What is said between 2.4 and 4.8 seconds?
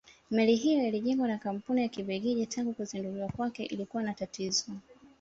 tangu kuzinduliwa kwake ilikuwa na tatizo